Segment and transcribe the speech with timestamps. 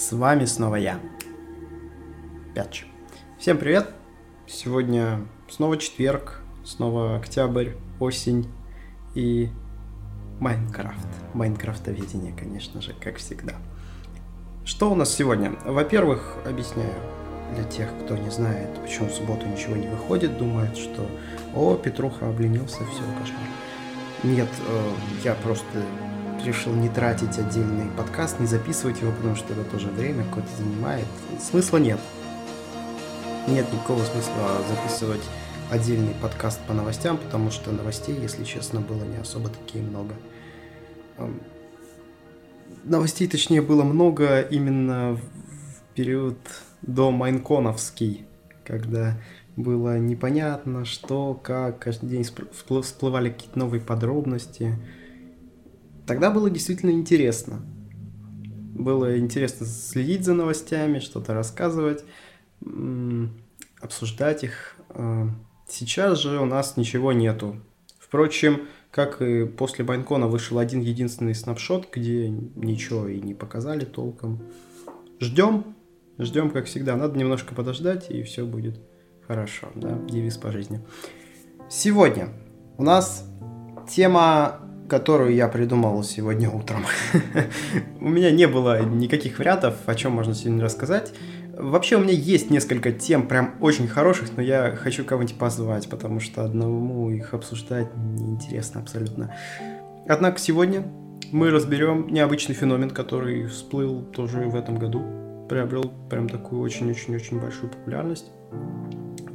[0.00, 0.98] С вами снова я,
[2.54, 2.86] Пятч.
[3.38, 3.90] Всем привет!
[4.46, 8.48] Сегодня снова четверг, снова октябрь, осень
[9.14, 9.50] и
[10.38, 11.06] Майнкрафт.
[11.34, 13.52] Майнкрафтоведение, конечно же, как всегда.
[14.64, 15.52] Что у нас сегодня?
[15.66, 16.94] Во-первых, объясняю
[17.54, 21.06] для тех, кто не знает, почему в субботу ничего не выходит, думает, что
[21.54, 23.42] «О, Петруха обленился, все, кошмар».
[24.22, 24.92] Нет, э,
[25.24, 25.82] я просто
[26.44, 31.06] решил не тратить отдельный подкаст, не записывать его, потому что это тоже время какое-то занимает.
[31.40, 31.98] Смысла нет.
[33.48, 35.22] Нет никакого смысла записывать
[35.70, 40.14] отдельный подкаст по новостям, потому что новостей, если честно, было не особо такие много.
[42.84, 46.38] Новостей, точнее, было много именно в период
[46.82, 48.26] до Майнконовский,
[48.64, 49.16] когда
[49.56, 54.76] было непонятно, что, как, каждый день всплывали какие-то новые подробности.
[56.10, 57.60] Тогда было действительно интересно.
[58.74, 62.04] Было интересно следить за новостями, что-то рассказывать,
[63.80, 64.74] обсуждать их.
[64.88, 65.28] А,
[65.68, 67.60] сейчас же у нас ничего нету.
[68.00, 74.42] Впрочем, как и после Байнкона вышел один единственный снапшот, где ничего и не показали толком.
[75.20, 75.76] Ждем,
[76.18, 76.96] ждем, как всегда.
[76.96, 78.80] Надо немножко подождать, и все будет
[79.28, 80.80] хорошо, да, девиз по жизни.
[81.68, 82.30] Сегодня
[82.78, 83.24] у нас
[83.88, 86.84] тема, которую я придумал сегодня утром.
[88.00, 91.14] У меня не было никаких вариантов, о чем можно сегодня рассказать.
[91.56, 96.18] Вообще у меня есть несколько тем прям очень хороших, но я хочу кого-нибудь позвать, потому
[96.18, 99.34] что одному их обсуждать неинтересно абсолютно.
[100.08, 100.84] Однако сегодня
[101.30, 105.04] мы разберем необычный феномен, который всплыл тоже в этом году,
[105.50, 108.30] приобрел прям такую очень-очень-очень большую популярность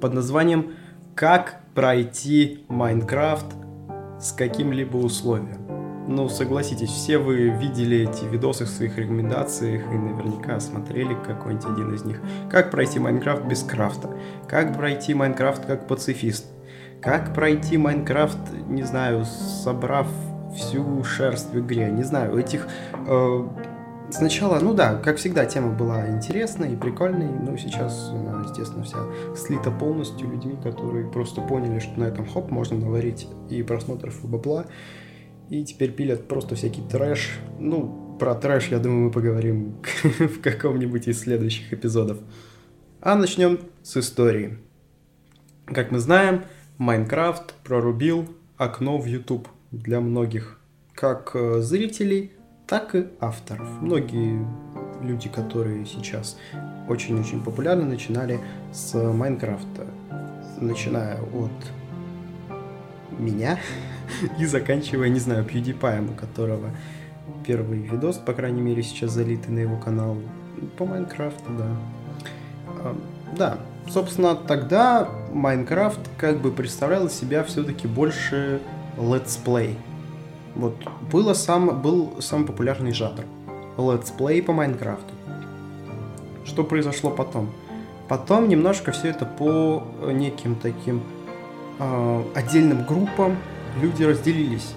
[0.00, 0.72] под названием
[1.14, 3.63] «Как пройти Майнкрафт
[4.24, 5.84] с каким-либо условием».
[6.06, 11.94] Ну, согласитесь, все вы видели эти видосы в своих рекомендациях и наверняка смотрели какой-нибудь один
[11.94, 12.20] из них.
[12.50, 14.10] Как пройти Майнкрафт без крафта?
[14.46, 16.46] Как пройти Майнкрафт как пацифист?
[17.00, 20.06] Как пройти Майнкрафт, не знаю, собрав
[20.54, 21.90] всю шерсть в игре?
[21.90, 23.48] Не знаю, этих э,
[24.10, 28.12] Сначала, ну да, как всегда, тема была интересной и прикольной, но сейчас
[28.54, 28.98] естественно, вся
[29.36, 34.26] слита полностью людьми, которые просто поняли, что на этом хоп, можно наварить и просмотров, и
[34.26, 34.66] бабла,
[35.50, 37.38] и теперь пилят просто всякий трэш.
[37.58, 42.18] Ну, про трэш, я думаю, мы поговорим в каком-нибудь из следующих эпизодов.
[43.00, 44.58] А начнем с истории.
[45.66, 46.44] Как мы знаем,
[46.78, 50.58] Майнкрафт прорубил окно в YouTube для многих,
[50.94, 52.32] как э, зрителей,
[52.66, 53.68] так и авторов.
[53.80, 54.44] Многие
[55.02, 56.36] люди, которые сейчас
[56.88, 58.40] очень-очень популярны, начинали
[58.72, 59.86] с Майнкрафта.
[60.60, 61.50] Начиная от
[63.18, 63.58] меня
[64.38, 66.70] и заканчивая, не знаю, PewDiePie, у которого
[67.46, 70.16] первый видос, по крайней мере, сейчас залитый на его канал
[70.78, 72.94] по Майнкрафту, да.
[73.36, 73.58] Да,
[73.88, 78.60] собственно, тогда Майнкрафт как бы представлял из себя все-таки больше
[78.96, 79.76] летсплей.
[80.54, 80.74] Вот
[81.10, 83.24] было сам, был самый популярный жанр.
[83.76, 85.12] Летсплей по Майнкрафту.
[86.44, 87.50] Что произошло потом?
[88.08, 91.02] Потом немножко все это по неким таким
[91.78, 93.36] э, отдельным группам
[93.80, 94.74] люди разделились.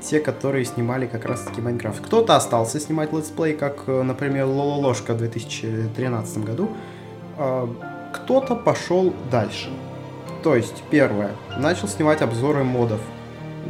[0.00, 2.00] Те, которые снимали как раз таки Майнкрафт.
[2.00, 6.70] Кто-то остался снимать летсплей, как, например, Лололошка в 2013 году.
[7.38, 7.68] Э,
[8.12, 9.70] кто-то пошел дальше.
[10.42, 13.00] То есть, первое, начал снимать обзоры модов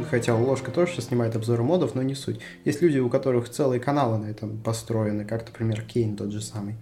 [0.09, 2.39] хотя ложка тоже сейчас снимает обзоры модов, но не суть.
[2.63, 6.75] Есть люди, у которых целые каналы на этом построены, как, например, Кейн тот же самый.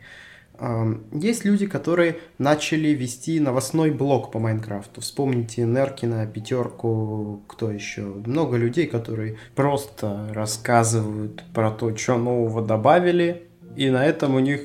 [1.12, 5.01] Есть люди, которые начали вести новостной блог по Майнкрафту.
[5.01, 8.01] Вспомните Неркина, Пятерку, кто еще.
[8.03, 14.62] Много людей, которые просто рассказывают про то, что нового добавили, и на этом у них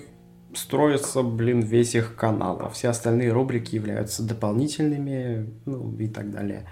[0.54, 6.66] строится, блин, весь их канал, а все остальные рубрики являются дополнительными, ну и так далее.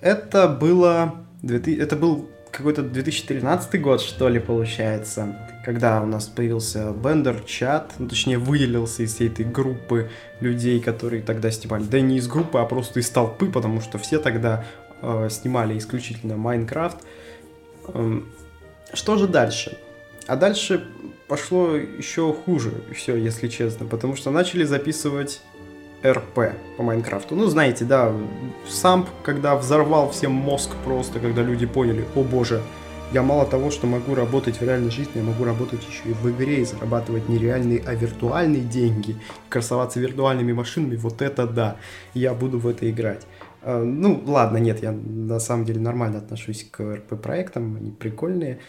[0.00, 1.24] Это было...
[1.42, 8.08] Это был какой-то 2013 год, что ли, получается, когда у нас появился Бендер чат, ну,
[8.08, 10.10] точнее, выделился из всей этой группы
[10.40, 11.84] людей, которые тогда снимали.
[11.84, 14.64] Да не из группы, а просто из толпы, потому что все тогда
[15.02, 16.98] э, снимали исключительно Майнкрафт.
[17.94, 18.26] Эм,
[18.92, 19.78] что же дальше?
[20.26, 20.84] А дальше
[21.28, 25.40] пошло еще хуже, все, если честно, потому что начали записывать
[26.04, 27.36] РП по Майнкрафту.
[27.36, 28.12] Ну, знаете, да,
[28.68, 32.62] сам, когда взорвал всем мозг просто, когда люди поняли, о боже,
[33.12, 36.30] я мало того, что могу работать в реальной жизни, я могу работать еще и в
[36.30, 39.16] игре и зарабатывать не реальные, а виртуальные деньги,
[39.48, 41.76] красоваться виртуальными машинами, вот это да,
[42.14, 43.26] я буду в это играть.
[43.62, 48.60] А, ну, ладно, нет, я на самом деле нормально отношусь к РП-проектам, они прикольные.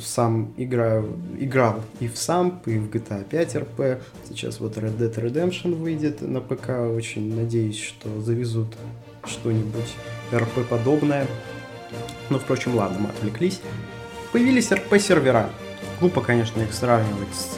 [0.00, 4.00] Сам играю, играл и в SAMP, и в GTA 5 RP.
[4.28, 6.70] Сейчас вот Red Dead Redemption выйдет на ПК.
[6.94, 8.76] Очень надеюсь, что завезут
[9.24, 9.94] что-нибудь
[10.32, 11.26] RP подобное.
[12.30, 13.60] Но, впрочем, ладно, мы отвлеклись.
[14.32, 15.48] Появились RP-сервера.
[16.00, 17.56] Глупо, конечно, их сравнивать с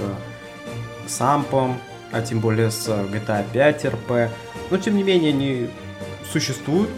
[1.10, 1.78] сампом,
[2.12, 4.28] а тем более с GTA 5 RP.
[4.70, 5.70] Но, тем не менее, они
[6.30, 6.90] существуют,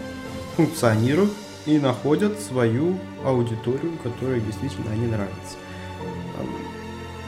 [0.55, 1.31] функционируют
[1.65, 5.57] и находят свою аудиторию, которая действительно они нравится.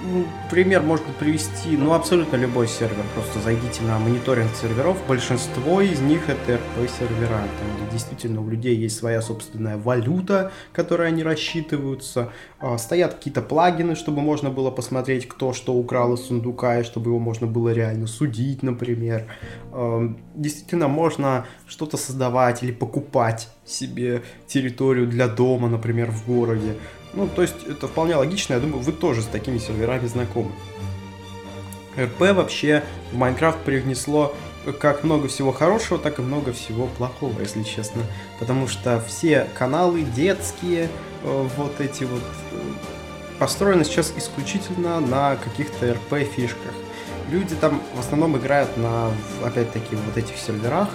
[0.05, 3.05] Ну, пример можно привести, ну, абсолютно любой сервер.
[3.13, 4.97] Просто зайдите на мониторинг серверов.
[5.07, 7.29] Большинство из них это RP-сервера.
[7.29, 12.33] Там, где действительно у людей есть своя собственная валюта, которой они рассчитываются.
[12.59, 17.11] А, стоят какие-то плагины, чтобы можно было посмотреть, кто что украл из сундука, и чтобы
[17.11, 19.25] его можно было реально судить, например.
[19.71, 26.75] А, действительно, можно что-то создавать или покупать себе территорию для дома, например, в городе.
[27.13, 30.51] Ну, то есть это вполне логично, я думаю, вы тоже с такими серверами знакомы.
[31.97, 34.35] РП вообще в Майнкрафт привнесло
[34.79, 38.01] как много всего хорошего, так и много всего плохого, если честно.
[38.39, 40.89] Потому что все каналы детские,
[41.23, 42.59] э, вот эти вот, э,
[43.39, 46.73] построены сейчас исключительно на каких-то РП-фишках.
[47.29, 49.11] Люди там в основном играют на,
[49.43, 50.89] опять-таки, вот этих серверах,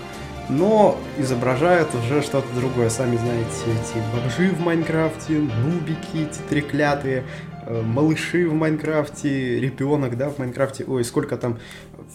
[0.48, 2.88] но изображают уже что-то другое.
[2.90, 7.24] Сами знаете, эти бомжи в Майнкрафте, нубики эти треклятые,
[7.66, 10.84] э, малыши в Майнкрафте, ребенок, да, в Майнкрафте.
[10.86, 11.58] Ой, сколько там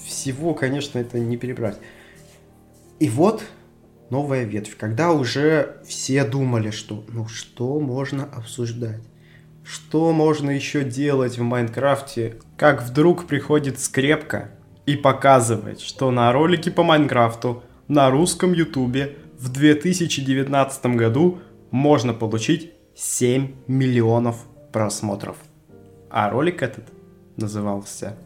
[0.05, 1.77] всего, конечно, это не перебрать.
[2.99, 3.43] И вот
[4.09, 9.01] новая ветвь, когда уже все думали, что ну что можно обсуждать,
[9.63, 14.51] что можно еще делать в Майнкрафте, как вдруг приходит скрепка
[14.85, 17.63] и показывает, что на ролике по Майнкрафту
[17.93, 24.37] на русском ютубе в 2019 году можно получить 7 миллионов
[24.71, 25.37] просмотров.
[26.09, 26.85] А ролик этот
[27.37, 28.17] назывался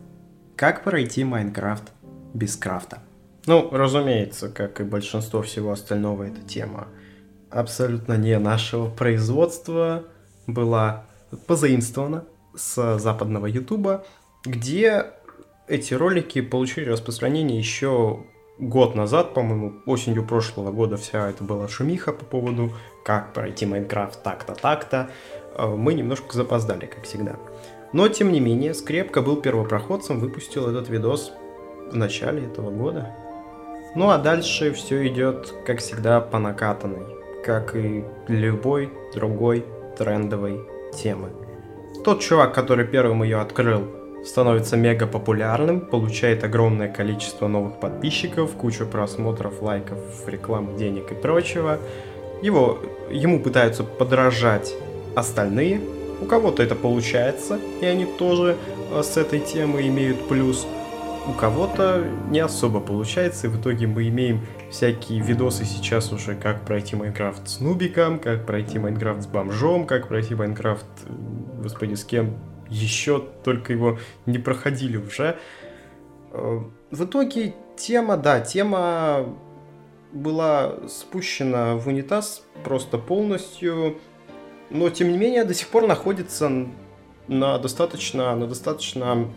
[0.55, 1.91] «Как пройти Майнкрафт
[2.33, 3.03] без крафта».
[3.45, 6.87] Ну, разумеется, как и большинство всего остального, эта тема
[7.49, 10.05] абсолютно не нашего производства
[10.47, 11.05] была
[11.45, 12.23] позаимствована
[12.55, 14.05] с западного ютуба,
[14.45, 15.07] где
[15.67, 18.23] эти ролики получили распространение еще
[18.59, 22.73] год назад, по-моему, осенью прошлого года вся это была шумиха по поводу,
[23.03, 25.09] как пройти Майнкрафт так-то, так-то.
[25.55, 27.35] Э, мы немножко запоздали, как всегда.
[27.93, 31.31] Но, тем не менее, Скрепка был первопроходцем, выпустил этот видос
[31.91, 33.15] в начале этого года.
[33.95, 37.05] Ну а дальше все идет, как всегда, по накатанной,
[37.45, 39.65] как и любой другой
[39.97, 41.29] трендовой темы.
[42.03, 43.87] Тот чувак, который первым ее открыл,
[44.25, 51.79] становится мега популярным, получает огромное количество новых подписчиков, кучу просмотров, лайков, рекламы, денег и прочего.
[52.41, 52.79] Его,
[53.09, 54.73] ему пытаются подражать
[55.15, 55.81] остальные,
[56.21, 58.57] у кого-то это получается, и они тоже
[58.91, 60.67] э, с этой темы имеют плюс.
[61.27, 64.41] У кого-то не особо получается, и в итоге мы имеем
[64.71, 70.07] всякие видосы сейчас уже, как пройти Майнкрафт с нубиком, как пройти Майнкрафт с бомжом, как
[70.07, 72.35] пройти Майнкрафт, э, господи, с кем
[72.69, 75.37] еще только его не проходили уже.
[76.31, 76.59] Э,
[76.91, 79.35] в итоге тема, да, тема
[80.11, 83.97] была спущена в унитаз просто полностью,
[84.69, 86.67] но тем не менее до сих пор находится
[87.27, 89.29] на достаточно, на достаточно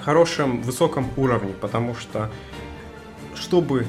[0.00, 2.30] хорошем, высоком уровне, потому что
[3.34, 3.86] чтобы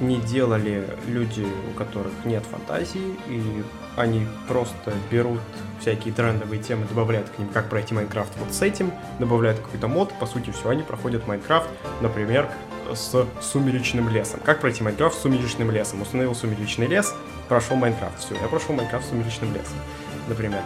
[0.00, 3.64] не делали люди, у которых нет фантазии, и
[3.96, 5.40] они просто берут
[5.80, 10.12] всякие трендовые темы, добавляют к ним, как пройти Майнкрафт вот с этим, добавляют какой-то мод,
[10.18, 11.68] по сути, все, они проходят Майнкрафт,
[12.00, 12.48] например,
[12.94, 14.40] с сумеречным лесом.
[14.44, 16.02] Как пройти Майнкрафт с сумеречным лесом?
[16.02, 17.14] Установил сумеречный лес,
[17.48, 18.18] прошел Майнкрафт.
[18.20, 19.76] Все, я прошел Майнкрафт с сумеречным лесом,
[20.28, 20.62] например.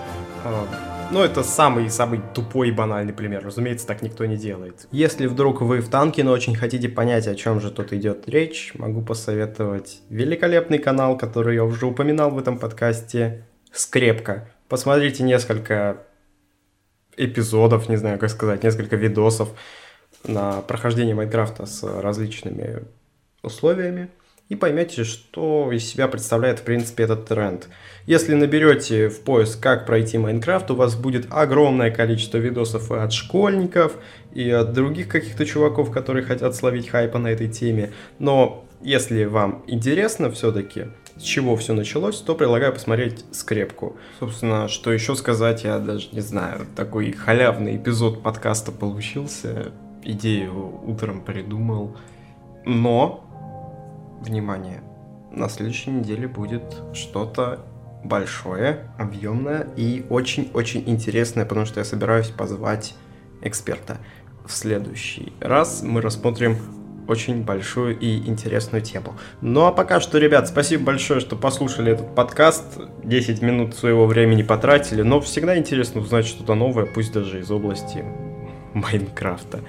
[1.12, 3.44] Ну, это самый-самый тупой и банальный пример.
[3.44, 4.88] Разумеется, так никто не делает.
[4.92, 8.72] Если вдруг вы в танке, но очень хотите понять, о чем же тут идет речь,
[8.76, 14.48] могу посоветовать великолепный канал, который я уже упоминал в этом подкасте, Скрепка.
[14.68, 15.98] Посмотрите несколько
[17.18, 19.50] эпизодов, не знаю, как сказать, несколько видосов
[20.24, 22.84] на прохождение Майнкрафта с различными
[23.42, 24.08] условиями
[24.52, 27.68] и поймете, что из себя представляет, в принципе, этот тренд.
[28.04, 33.14] Если наберете в поиск «Как пройти Майнкрафт», у вас будет огромное количество видосов и от
[33.14, 33.96] школьников,
[34.34, 37.92] и от других каких-то чуваков, которые хотят словить хайпа на этой теме.
[38.18, 43.96] Но если вам интересно все-таки, с чего все началось, то предлагаю посмотреть скрепку.
[44.20, 46.66] Собственно, что еще сказать, я даже не знаю.
[46.76, 49.72] Такой халявный эпизод подкаста получился.
[50.02, 51.96] Идею утром придумал.
[52.66, 53.24] Но,
[54.22, 54.82] внимание,
[55.30, 56.62] на следующей неделе будет
[56.92, 57.60] что-то
[58.04, 62.94] большое, объемное и очень-очень интересное, потому что я собираюсь позвать
[63.42, 63.98] эксперта.
[64.46, 66.58] В следующий раз мы рассмотрим
[67.08, 69.14] очень большую и интересную тему.
[69.40, 72.78] Ну а пока что, ребят, спасибо большое, что послушали этот подкаст.
[73.04, 78.04] 10 минут своего времени потратили, но всегда интересно узнать что-то новое, пусть даже из области
[78.74, 79.60] Майнкрафта.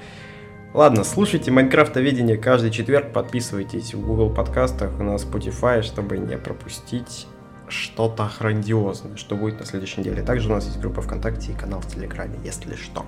[0.74, 7.28] Ладно, слушайте Майнкрафтоведение каждый четверг, подписывайтесь в Google подкастах на Spotify, чтобы не пропустить
[7.68, 10.24] что-то грандиозное, что будет на следующей неделе.
[10.24, 13.06] Также у нас есть группа ВКонтакте и канал в Телеграме, если что.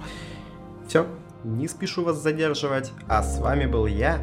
[0.88, 1.08] Все,
[1.44, 4.20] не спешу вас задерживать, а с вами был я,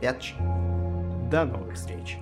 [0.00, 0.34] Пятч.
[1.28, 2.18] До новых встреч.